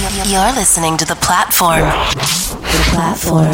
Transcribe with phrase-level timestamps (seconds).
[0.00, 1.80] You're listening to The Platform.
[1.80, 3.52] The Platform.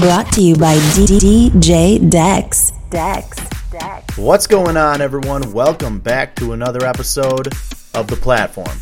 [0.00, 2.72] Brought to you by DJ Dex.
[2.88, 3.36] Dex.
[3.70, 4.16] Dex.
[4.16, 5.52] What's going on, everyone?
[5.52, 7.48] Welcome back to another episode
[7.92, 8.74] of The Platform.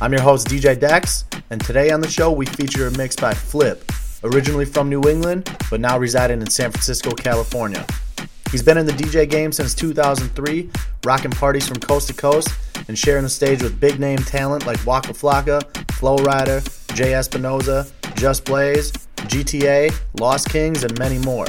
[0.00, 3.34] I'm your host, DJ Dex, and today on the show we feature a mix by
[3.34, 3.92] Flip,
[4.24, 7.86] originally from New England, but now residing in San Francisco, California.
[8.50, 10.70] He's been in the DJ game since 2003,
[11.04, 12.48] rocking parties from coast to coast
[12.88, 15.62] and sharing the stage with big name talent like Waka Flocka,
[15.92, 17.14] Flo Rida, J.
[17.14, 21.46] Espinosa, Just Blaze, GTA, Lost Kings, and many more.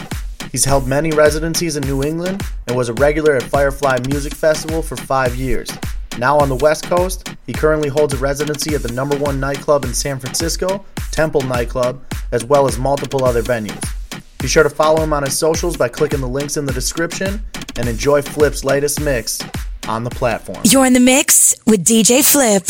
[0.51, 4.81] He's held many residencies in New England and was a regular at Firefly Music Festival
[4.81, 5.69] for five years.
[6.17, 9.85] Now on the West Coast, he currently holds a residency at the number one nightclub
[9.85, 13.98] in San Francisco, Temple Nightclub, as well as multiple other venues.
[14.39, 17.43] Be sure to follow him on his socials by clicking the links in the description
[17.77, 19.39] and enjoy Flip's latest mix
[19.87, 20.59] on the platform.
[20.63, 22.63] You're in the mix with DJ Flip.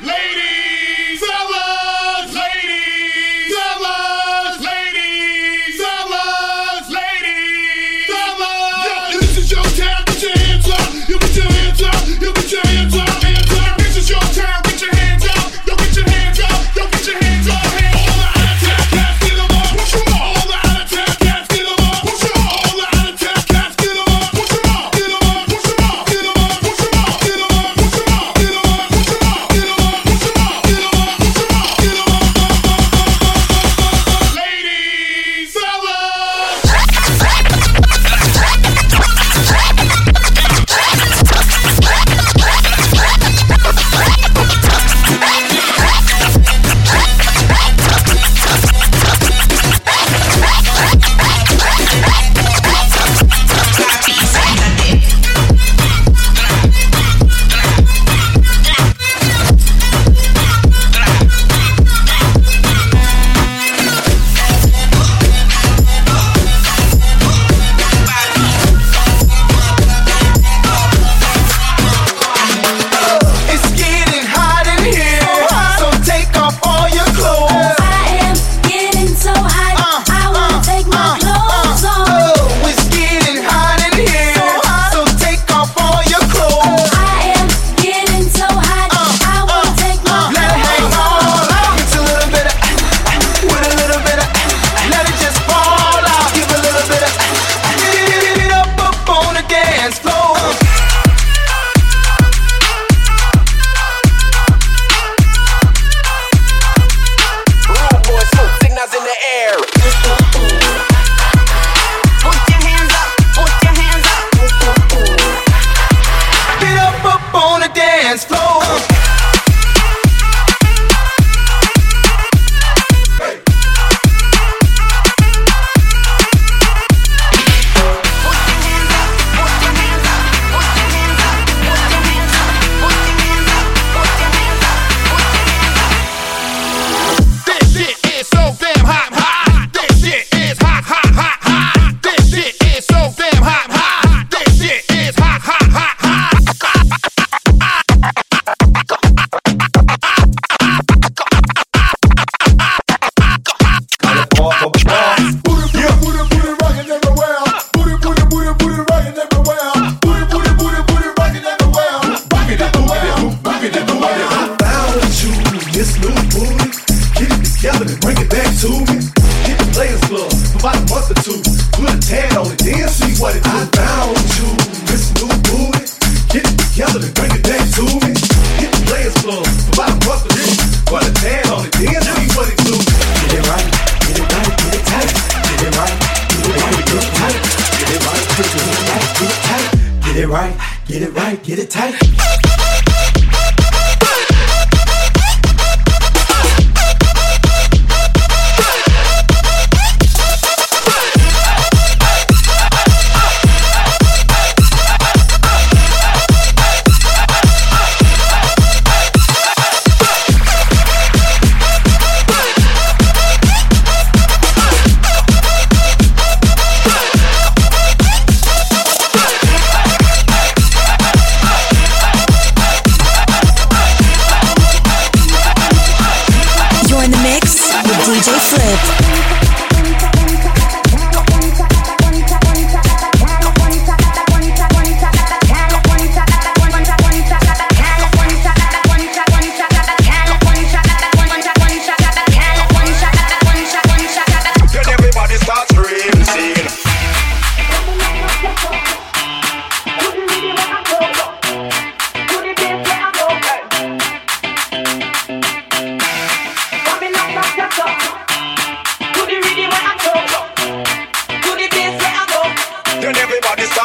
[0.00, 0.47] Ladies!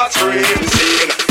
[0.03, 1.22] heart's racing.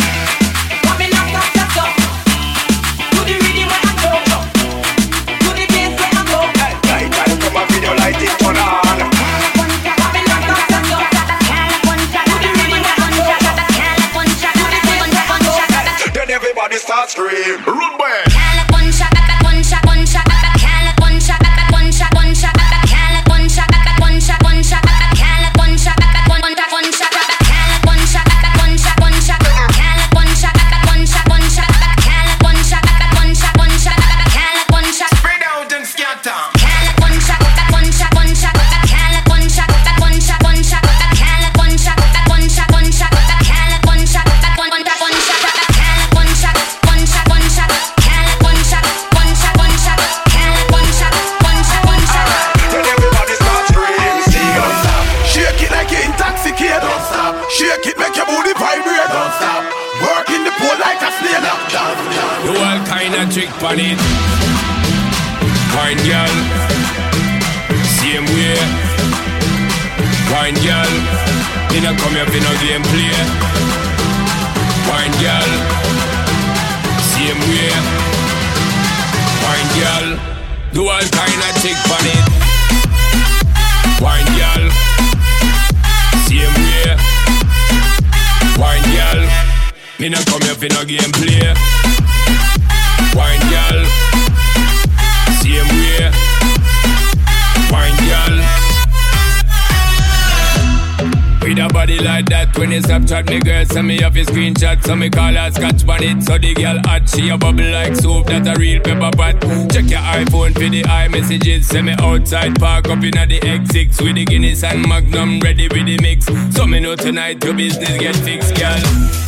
[104.92, 106.22] So me call her scotch on it.
[106.22, 109.40] So the girl hot, she a bubble like soap, that a real pepper pot.
[109.72, 114.16] Check your iPhone for the iMessages, send me outside, park up inna the X6 with
[114.16, 116.26] the Guinness and Magnum ready with the mix.
[116.54, 118.82] So me know tonight your business get fixed, girl.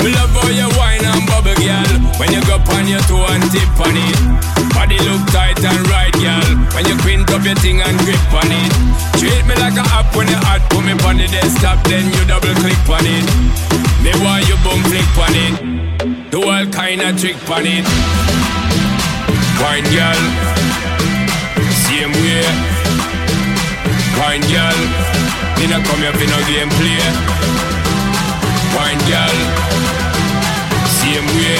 [0.05, 1.93] Me love how you wine and bubble, girl.
[2.21, 6.13] When you go on your toe and tip on it, body look tight and right,
[6.19, 6.51] girl.
[6.75, 8.73] When you quint up your thing and grip on it,
[9.17, 12.23] treat me like a app when you hot, put me on the desktop, then you
[12.27, 13.25] double click on it.
[14.03, 15.55] Me want you boom flick on it.
[16.31, 17.87] Do all kind of trick on it.
[19.63, 20.21] Wine girl,
[21.87, 22.45] same way.
[24.19, 24.79] Wine girl,
[25.57, 27.01] me not come here for no game play.
[28.77, 29.37] Wine girl,
[31.01, 31.59] same way.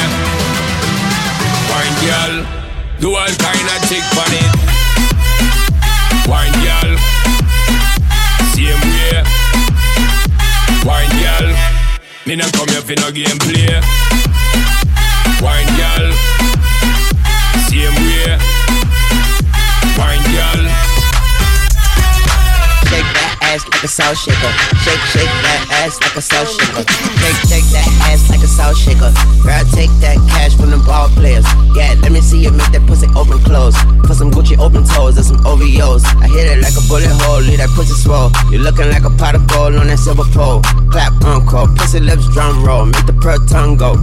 [1.71, 2.64] Wine girl,
[3.01, 4.51] do all kind of trick on it.
[6.29, 6.97] Wine girl,
[8.55, 9.23] same way.
[10.85, 11.49] Wine girl,
[12.27, 13.81] me not come here for no game play.
[15.41, 16.34] Wine girl,
[23.55, 24.53] ass like a salt shaker.
[24.83, 26.83] Shake, shake that ass like a salt shaker.
[27.23, 29.11] Shake, shake that ass like a salt shaker.
[29.47, 31.47] Girl, take that cash from the ball players.
[31.79, 33.77] Yeah, let me see you make that pussy open close.
[34.03, 36.03] Put some Gucci open toes and some OVOs.
[36.19, 38.31] I hit it like a bullet hole, leave that pussy swole.
[38.51, 40.61] You looking like a pot of gold on that silver pole.
[40.91, 43.95] Clap, encore, pussy lips, drum roll, make the pearl tongue go.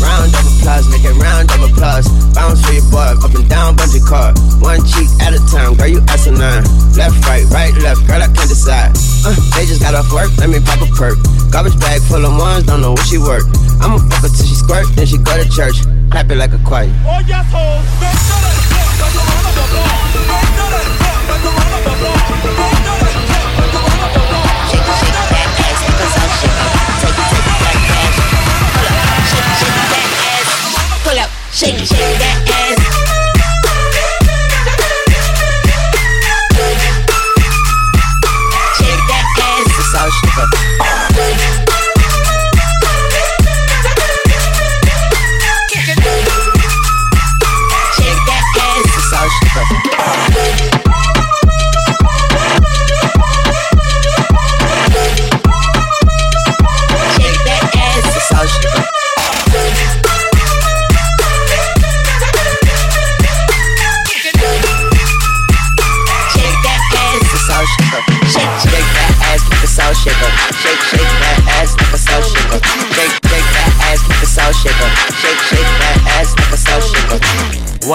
[0.00, 2.08] Round of applause, make it round of applause.
[2.34, 4.34] Bounce for your boy, up and down, bungee cord.
[4.60, 6.64] One cheek at a time, girl, you asinine.
[6.96, 8.96] Left, right, right, left, girl, I can't decide.
[9.24, 11.18] Uh, they just got off work, let me pop a perk.
[11.52, 13.44] Garbage bag full of ones, don't know what she work.
[13.80, 15.76] I'ma fuck her till she squirt, then she go to church.
[16.10, 16.90] Clap it like a choir.
[17.06, 18.39] Oh yes.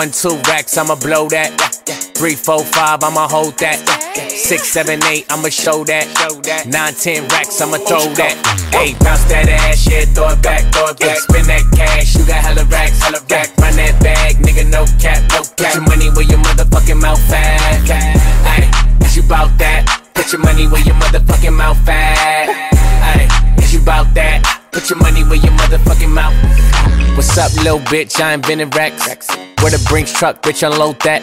[0.05, 1.49] One, two racks, I'ma blow that.
[2.13, 3.81] Three, four, five, I'ma hold that.
[4.29, 6.05] Six, seven, eight, I'ma show that.
[6.69, 8.37] Nine, ten racks, I'ma throw that.
[8.69, 11.17] Hey, bounce that ass, yeah, throw it back, throw it back.
[11.25, 13.49] Spin that cash, you got hella racks, hella rack.
[13.57, 15.57] Run that bag, nigga, no cap, no cap.
[15.57, 17.89] Put your money where your motherfucking mouth at.
[17.89, 18.69] Hey,
[19.01, 19.89] is you bout that?
[20.13, 22.34] Put your money where your motherfucking mouth at.
[24.75, 26.35] Put your money where your motherfucking mouth.
[27.15, 28.19] What's up, little bitch?
[28.19, 29.29] I invented racks.
[29.61, 31.21] Where the Brinks truck, bitch, unload that.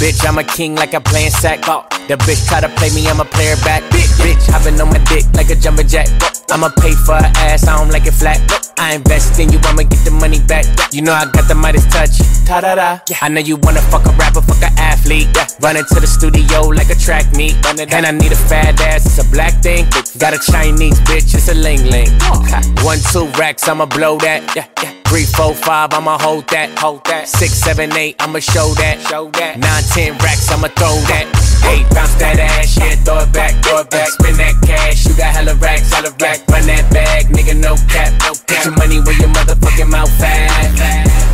[0.00, 1.60] Bitch, I'm a king like I'm playing sack.
[1.68, 3.82] Oh, the bitch try to play me, I'm a player back.
[3.92, 6.08] Bitch, hopping on my dick like a jumper jack.
[6.48, 8.40] I'ma pay for her ass, I don't like it flat.
[8.78, 10.64] I invest in you, I'ma get the money back.
[10.90, 12.16] You know I got the Midas touch.
[12.46, 12.98] Ta da da.
[13.20, 15.28] I know you wanna fuck a rapper, fuck a athlete.
[15.60, 17.54] Run into the studio like a track meet.
[17.68, 19.84] And I need a fat ass, it's a black thing.
[20.16, 22.08] Got a Chinese bitch, it's a ling ling.
[22.22, 22.40] Oh.
[22.88, 24.99] One, two racks, I'ma blow that.
[25.10, 26.78] Three, four, five, I'ma hold that.
[26.78, 27.26] Hold that.
[27.26, 29.02] Six, seven, eight, I'ma show that.
[29.10, 29.58] Show that.
[29.58, 31.26] Nine, ten racks, I'ma throw that.
[31.66, 34.06] Eight, bounce that ass, yeah, throw it back, throw it back.
[34.06, 36.46] Spin that cash, you got hella racks, hella rack.
[36.46, 38.62] Run that bag, nigga, no cap, no cap.
[38.62, 40.78] Put your money where your motherfucking mouth at.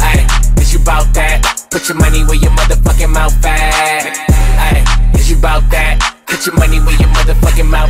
[0.00, 0.24] Ay,
[0.56, 1.68] is you bout that?
[1.68, 4.24] Put your money where your motherfucking mouth at.
[4.56, 6.15] Ay, is you bout that?
[6.36, 7.88] Put your money where your motherfucking mouth.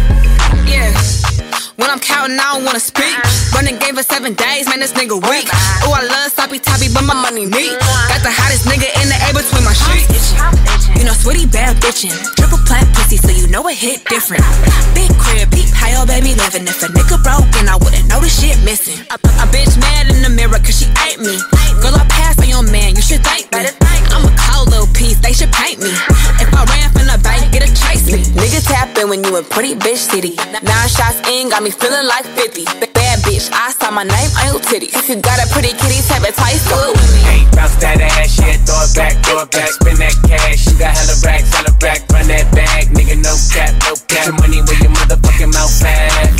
[0.70, 0.94] Yeah.
[1.82, 3.18] When I'm counting, I don't wanna speak.
[3.50, 5.50] Running game for seven days, man, this nigga weak.
[5.82, 7.74] Oh, I love sloppy toppy, but my money neat.
[8.06, 10.30] Got the hottest nigga in the air between my sheets.
[10.94, 12.14] You know, sweetie bad bitchin'.
[12.38, 14.46] Triple plat pussy, so you know it hit different.
[14.94, 16.70] Big crib, peep, how your baby living.
[16.70, 19.02] If a nigga broke, then I wouldn't know the shit missing.
[19.10, 21.34] A, a bitch mad in the mirror, cause she ain't me.
[21.82, 23.66] Girl, I pass on your man, you should thank me.
[24.14, 25.90] I'm a cold little piece, they should paint me.
[28.96, 30.36] Niggas tapping when you in pretty bitch city.
[30.62, 32.64] Nine shots in, got me feeling like 50.
[32.64, 34.86] Bad bitch, I saw my name on your titty.
[34.86, 37.20] If you got a pretty kitty, type of twice, do it with me.
[37.28, 40.66] Hey, bounce that ass, yeah, throw it back, throw it back, spin that cash.
[40.66, 44.24] You got hella racks, hella rack, run that bag, nigga, no cap, no cap.
[44.24, 46.32] Put your money where your motherfucking mouth at.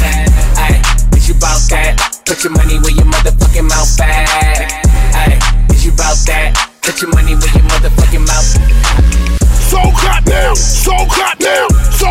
[0.57, 0.81] Ay,
[1.17, 1.93] is you bout that?
[2.25, 4.65] Put your money where your motherfucking mouth at.
[5.13, 5.37] Ay,
[5.73, 6.57] is you bout that?
[6.81, 8.49] Put your money where your motherfucking mouth.
[9.69, 11.37] So clap now, so clap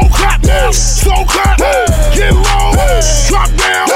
[0.06, 1.58] so clap now, so clap.
[2.14, 2.72] Get low,
[3.28, 3.88] drop down,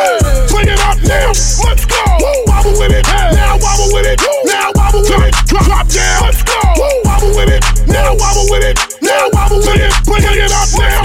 [0.49, 1.27] bring it up now.
[1.29, 2.01] Let's go.
[2.47, 5.35] Wobble with it, now wobble with it, now wobble with it.
[5.45, 6.59] Drop, down, let's go.
[7.05, 9.93] Wobble with it, now wobble with it, now wobble with it.
[10.05, 11.03] Bring it up now.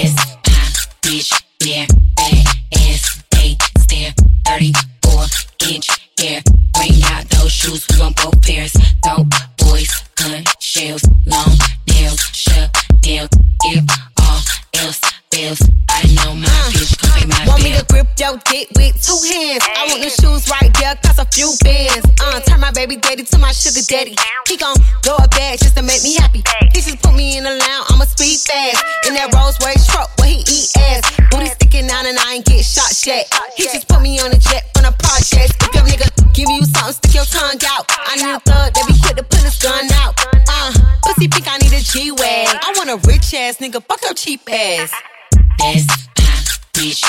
[0.00, 0.14] This
[0.46, 1.86] hot bitch, yeah,
[2.16, 4.14] bad ass, they stare,
[4.46, 5.26] 34
[5.70, 5.88] inch
[6.18, 6.42] hair.
[6.74, 8.74] Bring out those shoes, we want both pairs.
[18.18, 19.62] Your dick with two hands?
[19.62, 22.02] I want the shoes right there, cost a few bands.
[22.18, 24.18] Uh, turn my baby daddy to my sugar daddy.
[24.50, 24.74] He gon'
[25.06, 26.42] throw a bag just to make me happy.
[26.74, 28.82] He just put me in the lounge, I'ma speed fast.
[29.06, 31.06] In that Rolls Royce truck where he eat ass.
[31.30, 33.30] Booty sticking out and I ain't get shot yet.
[33.54, 35.54] He just put me on a jet from the projects.
[35.54, 37.86] If your nigga give you something, stick your tongue out.
[37.86, 40.18] I need a thug that be quick to pull his gun out.
[40.26, 40.74] Uh,
[41.06, 42.50] pussy pink, I need a G-Wag.
[42.50, 44.90] I want a rich ass nigga, fuck your cheap ass.
[45.62, 45.86] This
[46.18, 47.06] hot bitch,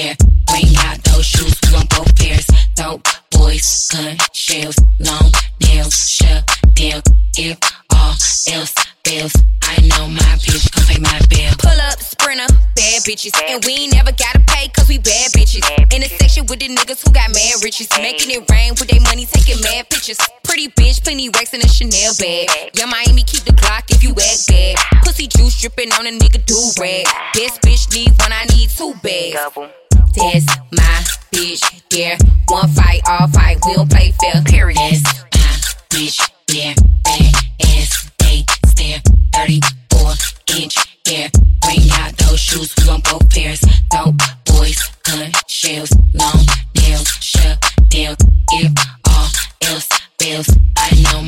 [0.00, 0.16] hair.
[0.48, 2.46] Bring out those shoes, we want both pairs.
[2.74, 5.30] Dope boys, gun shells, long
[5.62, 7.02] nails, shut down.
[7.36, 7.58] If
[7.92, 8.16] all
[8.52, 11.52] else fails, I know my bitch gon' pay my bill.
[11.58, 13.32] Pull up, sprinter, bad bitches.
[13.48, 15.64] And we ain't never gotta pay cause we bad bitches.
[15.94, 17.88] In the section with the niggas who got mad riches.
[18.00, 20.18] Making it rain with their money, taking mad pictures.
[20.42, 22.48] Pretty bitch, plenty racks in a Chanel bag.
[22.74, 24.76] Yung Miami, keep the Glock if you act bad.
[25.04, 27.06] Pussy juice dripping on a nigga do rag.
[27.34, 29.89] Best bitch need one, I need two bags.
[30.16, 32.18] That's my bitch, yeah.
[32.48, 34.76] One fight, all fight, we don't play fair, period.
[34.76, 36.74] This hot bitch, yeah,
[37.04, 39.00] bad ass, they stare,
[39.34, 40.12] 34
[40.56, 40.76] inch
[41.06, 41.30] hair.
[41.62, 43.60] Bring out those shoes, we want both pairs.
[43.90, 46.44] Dope boys, gun shells, long
[46.76, 48.16] nails, shut down.
[48.52, 48.72] If
[49.08, 49.28] all
[49.62, 49.88] else
[50.18, 51.19] fails, I know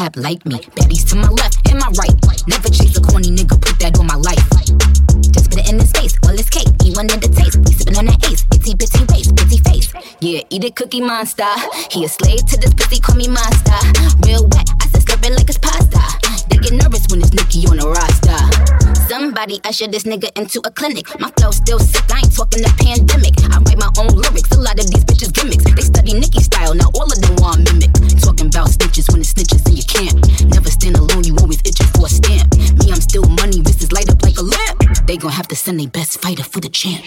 [0.00, 0.56] like me.
[0.80, 2.16] Baddies to my left and my right.
[2.48, 4.40] Never chase a corny nigga, put that on my life.
[5.28, 6.72] Just spit it in his face, all his cake.
[6.82, 8.46] He wanted the taste, we sippin' on that ace.
[8.48, 9.92] Itty bitty waist, bitty face.
[10.20, 11.52] Yeah, eat a cookie monster.
[11.90, 13.76] He a slave to this pussy, call me monster.
[14.24, 16.00] Real wet, I said slurp it like it's pasta.
[16.48, 18.40] They get nervous when it's Nicki on the roster.
[19.06, 21.04] Somebody usher this nigga into a clinic.
[21.20, 23.36] My flow still sick, I ain't talking the pandemic.
[23.52, 25.66] I write my own lyrics, a lot of these bitches gimmicks.
[25.66, 27.92] They study Nicki style, now all of them want mimic.
[28.22, 29.62] Talking about snitches when it's snitches
[35.20, 35.22] lamp.
[35.22, 37.04] They gon' have to send their best fighter for the champ.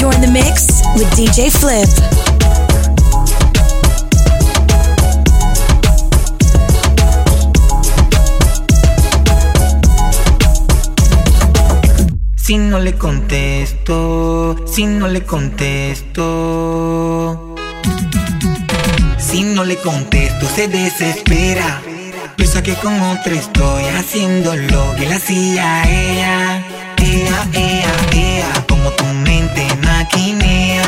[0.00, 1.88] You're in the mix with DJ Flip.
[12.36, 16.28] Si no le contesto, si no le contesto.
[19.30, 21.82] Si no le contesto, se desespera.
[22.36, 26.64] Piensa que con otro estoy haciendo lo que le hacía ella.
[26.96, 30.87] Ea, ea, ea, como tu mente maquinea.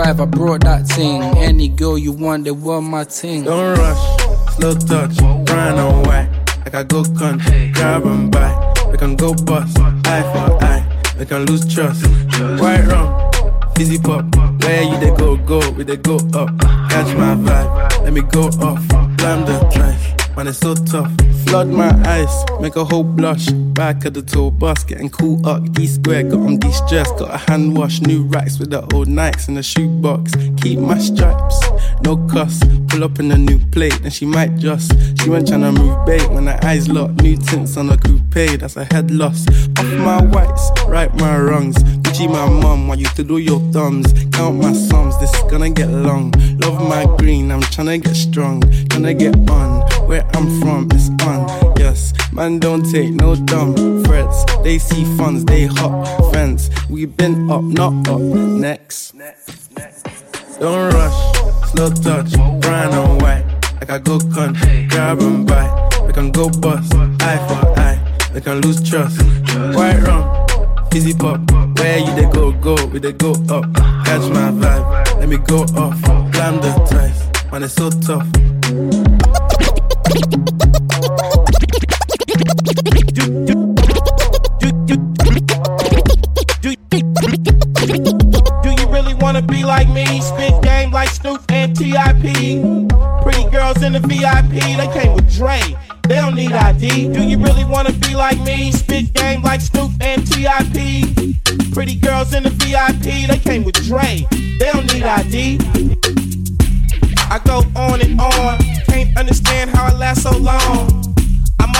[0.00, 1.22] I brought that thing.
[1.38, 3.44] Any girl you want, they want my thing.
[3.44, 6.28] Don't rush, slow touch, white.
[6.64, 8.74] Like I go country, grab and buy.
[8.90, 11.14] We can go bust, eye for eye.
[11.18, 12.06] We can lose trust.
[12.60, 13.30] White rum,
[13.74, 14.24] fizzy pop.
[14.62, 16.48] Where you they go, go, we they go up.
[16.90, 18.86] Catch my vibe, let me go off.
[19.18, 20.07] Blam the trash,
[20.38, 21.12] man, it's so tough.
[21.46, 23.48] Flood my eyes, make a whole blush.
[23.78, 25.72] Back of the tour bus, getting cool up.
[25.72, 27.10] D square, got on de stress.
[27.12, 30.32] Got a hand wash, new racks with the old Nikes in the shoebox.
[30.62, 31.58] Keep my stripes,
[32.02, 32.62] no cuss.
[32.88, 34.92] Pull up in a new plate, and she might just.
[35.20, 37.20] She went tryna move bait when her eyes locked.
[37.22, 39.44] New tints on a coupe, that's a head loss.
[39.78, 41.76] Off my whites, right my wrongs.
[42.18, 44.12] Gucci my mum, while you to do your thumbs.
[44.32, 46.32] Count my sums, this is gonna get long.
[46.58, 48.60] Love my green, I'm tryna get strong.
[48.60, 51.76] Tryna get on, where I'm from, it's on.
[51.78, 54.44] Yes, man, don't take no dumb threats.
[54.64, 56.70] They see funds, they hop fence.
[56.90, 58.20] We been up, not up.
[58.20, 59.14] Next.
[60.58, 63.44] Don't rush, slow touch, brown and white.
[63.74, 65.68] Like I go country, grab and buy.
[66.04, 68.00] We can go bust, eye for eye.
[68.34, 69.22] We can lose trust.
[69.76, 70.46] White rum,
[70.90, 71.57] fizzy pop.
[71.78, 73.64] Where you they go, go, we they go up.
[74.04, 76.00] Catch my vibe, let me go off.
[76.32, 78.26] Blam the ties, man, it's so tough.
[88.62, 90.20] Do you really wanna be like me?
[90.20, 92.22] Spit game like Snoop and TIP.
[93.22, 95.60] Pretty girls in the VIP, they came with Dre.
[96.08, 97.12] They don't need ID.
[97.12, 98.72] Do you really wanna be like me?
[98.72, 101.74] Spit game like Snoop and TIP.
[101.74, 104.26] Pretty girls in the VIP, they came with Dre.
[104.30, 105.58] They don't need ID.
[107.30, 111.14] I go on and on, can't understand how I last so long.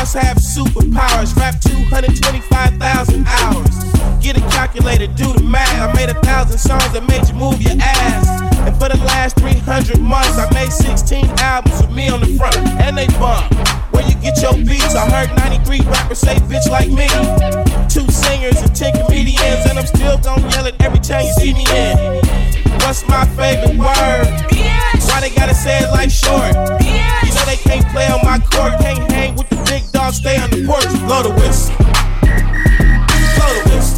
[0.08, 3.76] Must have superpowers, rap 225,000 hours.
[4.24, 5.68] Get a calculator, do the math.
[5.68, 8.40] I made a thousand songs that made you move your ass.
[8.64, 12.56] And for the last 300 months, I made 16 albums with me on the front,
[12.80, 13.52] and they bump.
[13.92, 14.96] Where you get your beats?
[14.96, 17.04] I heard 93 rappers say bitch like me.
[17.92, 21.52] Two singers and 10 comedians, and I'm still gonna yell it every time you see
[21.52, 22.24] me in.
[22.80, 24.24] What's my favorite word?
[25.04, 26.56] Why they gotta say it like short?
[27.48, 30.66] They can't play on my court, can't hang with the big dogs, stay on the
[30.66, 31.74] porch, blow the whistle.
[33.36, 33.97] Blow the whistle.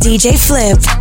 [0.00, 0.99] DJ Flip.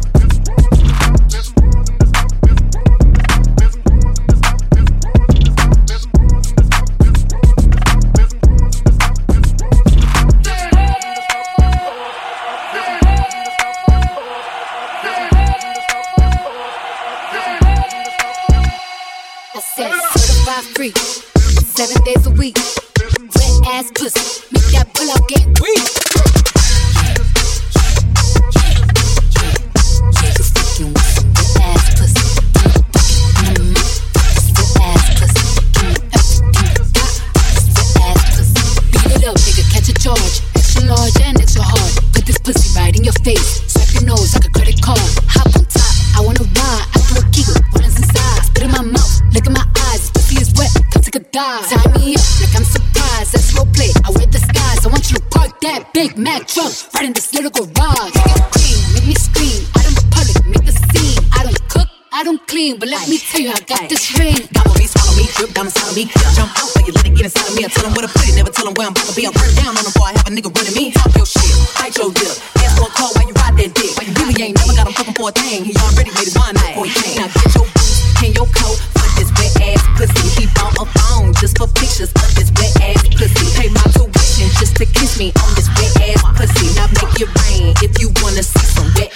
[56.40, 56.56] Mac
[56.96, 58.16] right in this little garage.
[58.16, 59.60] Make it clean, make me scream.
[59.76, 61.20] I don't public, make the scene.
[61.36, 61.88] I don't cook.
[62.16, 64.48] I don't clean, but let me tell you, I got this ring.
[64.56, 66.08] Gobble me, swallow me, drip down inside of me.
[66.36, 67.66] Jump out like you let it get inside of me.
[67.66, 69.28] I tell them where to put it, never tell them where I'm about to be.
[69.28, 70.08] I'm burnt down on them, boy.
[70.08, 70.96] I have a nigga running me.
[70.96, 71.44] Talk your shit,
[71.76, 72.36] bite your lip.
[72.64, 73.92] Ask for a call while you ride that dick.
[74.00, 75.68] Why you really ain't never got him fucking for a thing.
[75.68, 77.20] He already made his mind up before he came.
[77.20, 77.28] Now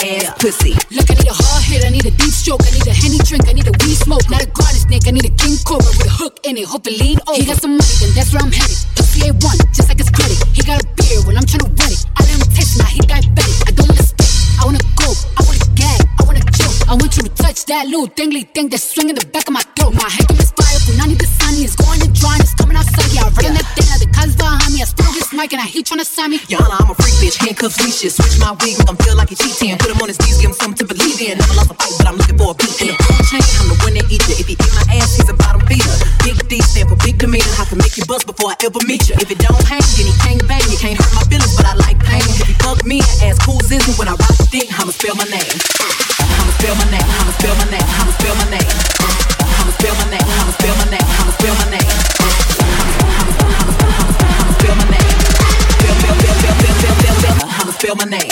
[0.03, 0.75] ass pussy.
[0.91, 3.19] Look, I need a hard hit, I need a deep stroke, I need a henny
[3.23, 5.87] drink, I need a weed smoke, not a garden snake, I need a king cobra
[5.87, 7.39] with a hook in it, hope it lean over.
[7.39, 8.77] He got some money, then that's where I'm headed.
[8.95, 10.37] Pussy A1, just like his credit.
[10.51, 12.03] He got a beard when I'm trying to run it.
[12.17, 13.57] I let him taste, now he diabetic.
[13.67, 14.02] I don't
[16.93, 19.65] I want you to touch that little dangly thing that's swinging the back of my
[19.73, 19.97] throat.
[19.97, 23.09] My head is fire, punani the sunny is going to dry, it's coming outside.
[23.09, 24.77] Yeah, I run that thing, the cuz behind me.
[24.77, 26.37] I still this mic and I hate tryna sign me.
[26.53, 28.13] Yana, I'm a freak bitch, handcuffs, leashes.
[28.21, 29.73] Switch my wig, make him feel like he cheating.
[29.81, 31.33] Put him on his knees, give him something to believe in.
[31.41, 32.77] Never lost a fight, but I'm looking for a beat.
[32.77, 34.21] In the food chain, I'm the one that you.
[34.21, 35.97] If he eat my ass, he's a bottom feeder.
[36.53, 37.49] D stand big demeanor.
[37.57, 39.15] I can make you bust before I ever meet you.
[39.17, 40.61] If it don't hang, then he can't bang.
[40.69, 42.21] You can't hurt my feelings, but I like pain.
[42.21, 45.17] If he fuck me and ask who's is when I rock the dick, I'ma spell
[45.17, 45.49] my name.
[45.49, 47.09] I'ma spell my name.
[47.09, 47.81] I'ma spell my name.
[47.81, 48.69] I'ma spell my name.
[48.69, 50.29] I'ma spell my name.
[50.29, 51.89] I'ma spell my name.
[51.89, 52.45] I'ma spell my
[53.73, 53.81] name.
[54.53, 54.85] I'ma spell my
[57.33, 57.49] name.
[57.49, 58.22] I'ma spell my name.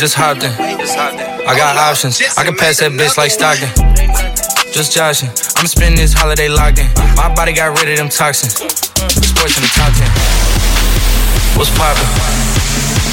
[0.00, 0.48] Just hopped in.
[0.56, 2.16] I got options.
[2.38, 3.68] I can pass that bitch like Stockton.
[4.72, 5.28] Just joshing.
[5.60, 6.88] I'm spending this holiday locked in.
[7.20, 8.56] My body got rid of them toxins.
[8.56, 10.08] Sports in the top 10.
[11.52, 12.08] What's poppin'?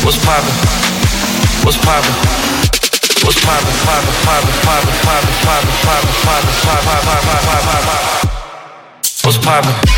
[0.08, 0.56] What's poppin'?
[1.68, 2.16] What's poppin'?
[3.20, 8.32] What's poppin', poppin', poppin', poppin', poppin', poppin', poppin', poppin', poppin', poppin', poppin', poppin'.
[9.28, 9.97] What's poppin'?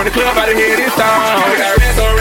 [0.00, 1.50] When the club of here, this song.
[1.50, 2.19] We got rest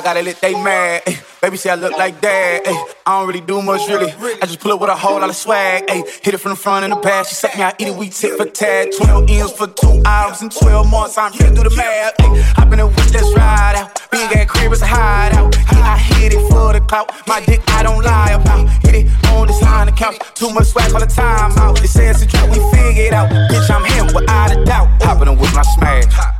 [0.00, 1.02] I gotta let they mad.
[1.06, 2.62] Ay, baby say I look like that.
[2.64, 4.10] Ay, I don't really do much really.
[4.40, 5.84] I just pull up with a whole lot of swag.
[5.90, 7.26] Ay, hit it from the front and the back.
[7.26, 8.94] She suck me, I eat it, we tip for tat.
[8.96, 11.18] 12 M's for two hours and 12 months.
[11.18, 12.14] I'm here through the math.
[12.56, 14.00] Hop in the whip, let's ride out.
[14.10, 15.54] Big ass crib is a hideout.
[15.68, 17.12] I hit it for the clout.
[17.28, 18.70] My dick, I don't lie about.
[18.80, 20.16] Hit it on this line the couch.
[20.32, 21.78] Too much swag all the time out.
[21.78, 23.28] They say it's a trap, we figure it out.
[23.28, 24.88] Bitch, I'm him without a doubt.
[25.02, 26.39] Hopping in with my smash.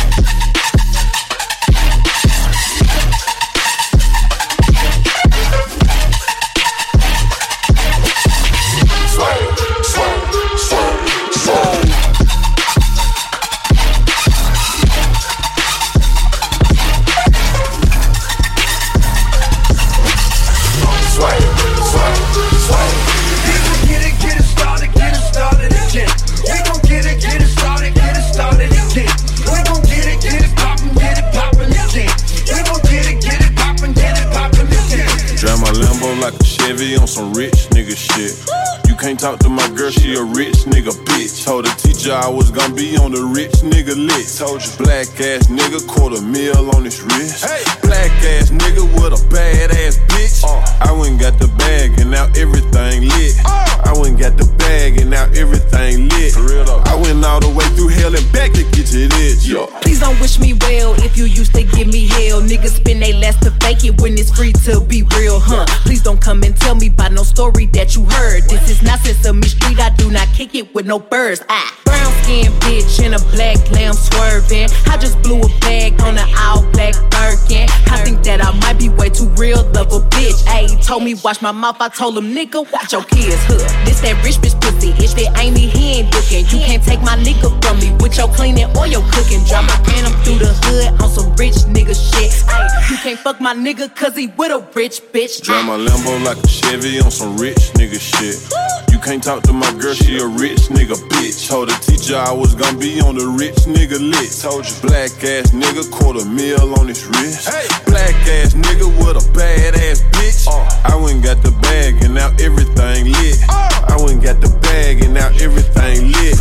[36.81, 38.70] Chevy on some rich nigga shit.
[39.01, 41.43] You can't talk to my girl, she a rich nigga bitch.
[41.43, 44.37] Told the teacher I was gonna be on the rich nigga list.
[44.37, 47.43] Told you black ass nigga, quarter mil on his wrist.
[47.43, 47.63] Hey.
[47.81, 50.43] Black ass nigga with a bad ass bitch.
[50.45, 50.61] Uh.
[50.85, 53.33] I went and got the bag and now everything lit.
[53.43, 53.89] Uh.
[53.89, 56.37] I went and got the bag and now everything lit.
[56.37, 59.47] I went all the way through hell and back to get to this.
[59.47, 59.65] Yo.
[59.81, 62.39] Please don't wish me well if you used to give me hell.
[62.39, 65.65] Niggas spend they last to fake it when it's free to be real, huh?
[65.89, 68.43] Please don't come and tell me by no story that you heard.
[68.43, 71.41] This is not Sesame Street, I do not kick it with no birds.
[71.49, 71.77] Ah.
[71.85, 74.69] Brown skin bitch in a black lamb swerving.
[74.87, 77.69] I just blew a bag on an all black Birkin.
[77.87, 80.39] I think that I might be way too real of a bitch.
[80.47, 83.59] Ayy, told me watch my mouth, I told him nigga, watch your kids, huh?
[83.85, 86.45] This that rich bitch pussy, it's that ain't me, he ain't looking.
[86.47, 89.43] You can't take my nigga from me with your cleaning or your cooking.
[89.45, 92.31] Drop my phantom through the hood on some rich nigga shit.
[92.47, 95.41] Ayy, you can't fuck my nigga cause he with a rich bitch.
[95.41, 98.80] Drive my Lambo like a Chevy on some rich nigga shit.
[99.01, 101.49] You can't talk to my girl, she a rich nigga bitch.
[101.49, 104.43] Told the teacher I was gonna be on the rich nigga list.
[104.43, 107.49] Told you black ass nigga, quarter mil on his wrist.
[107.87, 110.45] Black ass nigga with a bad ass bitch.
[110.85, 113.41] I went and got the bag and now everything lit.
[113.49, 116.37] I went and got the bag and now everything lit.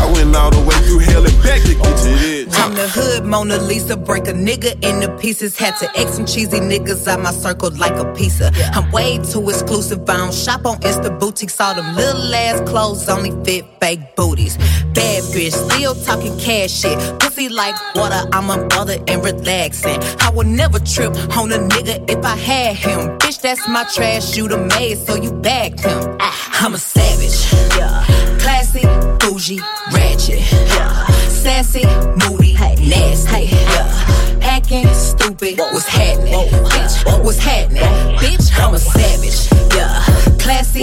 [0.00, 2.58] I went all the way through hell and back to get to this.
[2.58, 5.58] I'm the hood Mona Lisa, break a nigga into pieces.
[5.58, 8.50] Had to X some cheesy niggas out my circle like a pizza.
[8.72, 10.08] I'm way too exclusive.
[10.08, 11.60] I don't shop on Insta boutiques.
[11.60, 14.56] All them little ass clothes only fit fake booties.
[14.94, 16.98] Bad bitch, still talking cash shit.
[17.20, 19.98] Pussy like water, I'm a mother and relaxing.
[20.20, 23.18] I would never trip on a nigga if I had him.
[23.18, 24.36] Bitch, that's my trash.
[24.36, 26.16] You the maid, so you bagged him.
[26.60, 27.52] I'm a savage.
[27.76, 28.04] Yeah.
[28.40, 28.82] Classy,
[29.20, 29.60] bougie,
[29.92, 30.40] ratchet.
[30.50, 31.06] Yeah.
[31.28, 31.84] Sassy,
[32.18, 33.46] moody, nasty.
[33.46, 34.40] Yeah.
[34.42, 35.58] Acting stupid.
[35.58, 36.34] What's happening?
[36.34, 37.82] Bitch, what's happening?
[38.18, 39.48] Bitch, I'm a savage.
[39.74, 40.02] Yeah.
[40.38, 40.80] Classy,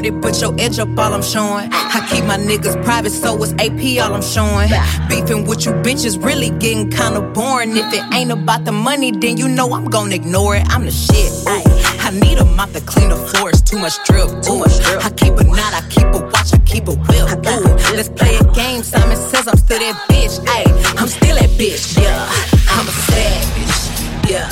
[0.00, 1.70] me and record it, but your edge up all I'm showing.
[1.72, 4.68] I keep my niggas private, so it's AP all I'm showing.
[5.08, 7.76] Beefing with you bitches really getting kinda boring.
[7.76, 10.64] If it ain't about the money, then you know I'm gonna ignore it.
[10.68, 11.32] I'm the shit.
[11.46, 11.62] Ay.
[12.00, 14.28] I need a mop to clean the floors, too much drip.
[14.42, 15.04] Too much drip.
[15.04, 17.46] I keep a knot, I keep a watch, I keep a whip.
[17.46, 18.82] Ooh, let's play a game.
[18.82, 20.40] Simon says I'm still that bitch.
[20.48, 20.64] Ay,
[20.98, 22.00] I'm still that bitch.
[22.00, 22.26] Yeah,
[22.68, 24.30] I'm a savage.
[24.30, 24.48] Yeah,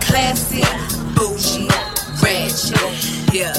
[0.00, 0.64] classy,
[1.14, 1.68] bougie,
[2.22, 3.34] ratchet.
[3.34, 3.54] Yeah,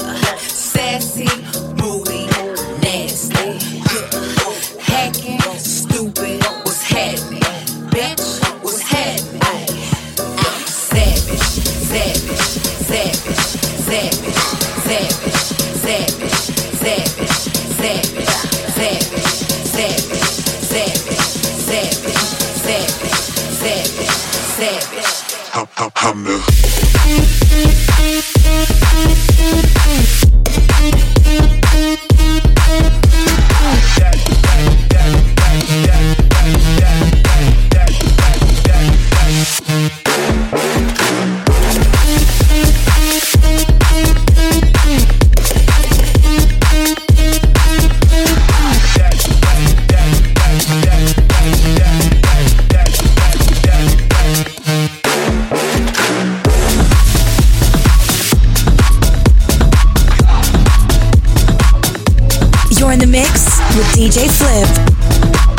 [63.22, 65.51] mix with DJ Flip.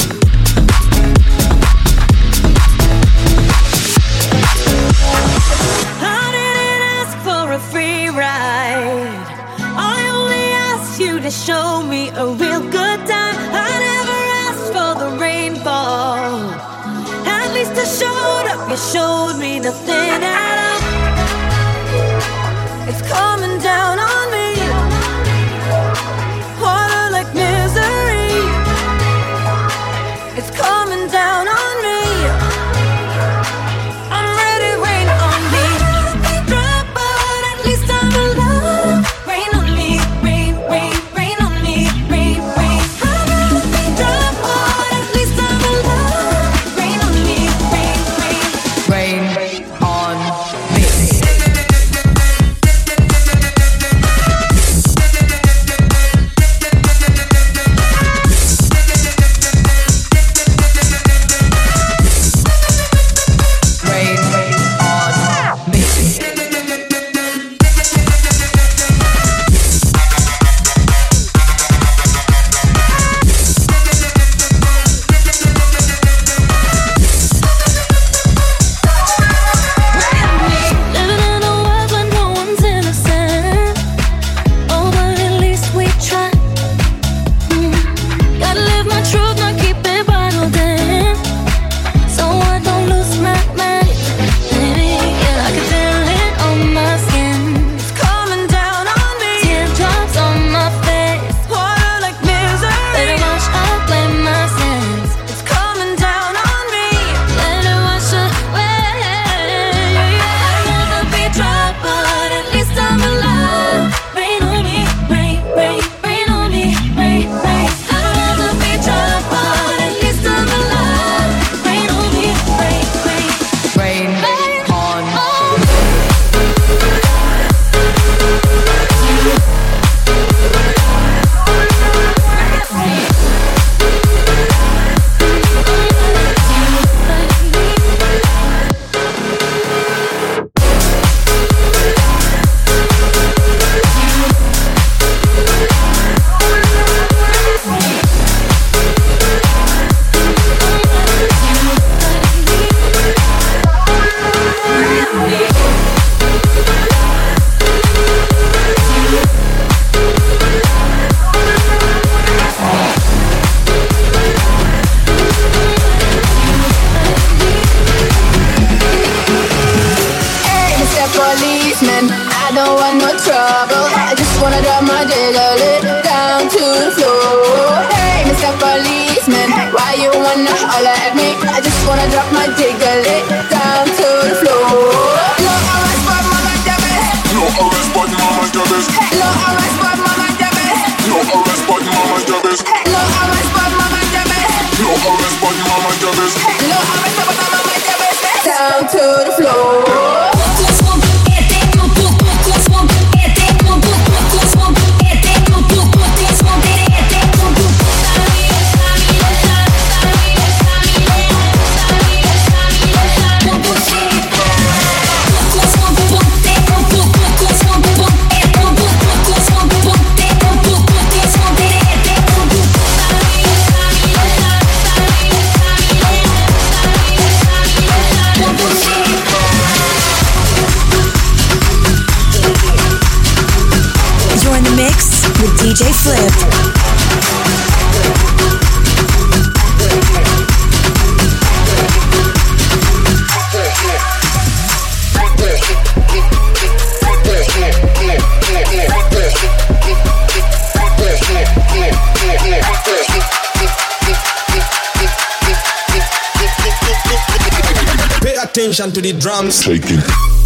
[258.74, 259.62] Attention to the drums.
[259.62, 260.43] Shaking.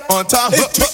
[0.00, 0.52] right on top.
[0.54, 0.87] It's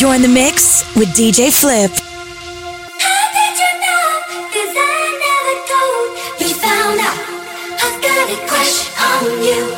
[0.00, 1.90] You're in the mix with DJ Flip.
[3.00, 3.66] How did you
[9.72, 9.77] know?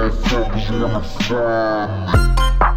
[0.00, 2.69] motherfuckers wanna find.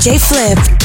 [0.00, 0.79] DJ Flip.